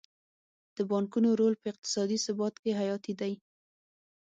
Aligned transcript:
د 0.75 0.77
بانکونو 0.91 1.29
رول 1.39 1.53
په 1.61 1.65
اقتصادي 1.71 2.17
ثبات 2.25 2.55
کې 2.63 2.77
حیاتي 2.79 3.13
دی. 3.21 3.33